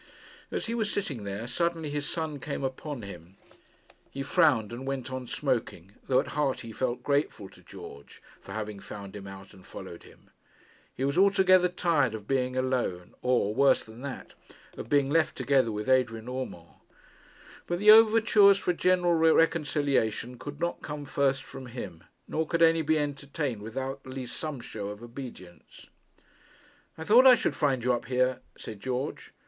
[0.49, 3.37] As he was sitting there, suddenly his son came upon him.
[4.09, 8.51] He frowned and went on smoking, though at heart he felt grateful to George for
[8.53, 10.31] having found him out and followed him.
[10.95, 14.33] He was altogether tired of being alone, or, worse than that,
[14.75, 16.79] of being left together with Adrian Urmand.
[17.67, 22.63] But the overtures for a general reconciliation could not come first from him, nor could
[22.63, 25.91] any be entertained without at least some show of obedience.
[26.97, 29.31] 'I thought I should find you up here,' said George.